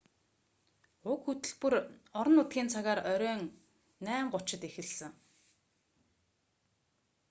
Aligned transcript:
уг 1.11 1.19
хөтөлбөр 1.27 1.73
орон 2.19 2.33
нутгийн 2.37 2.69
цагаар 2.73 2.99
оройн 3.13 3.41
8:30-д 4.07 4.33
15.00 4.35 4.35
utc 4.37 4.61
эхэлсэн 4.69 5.11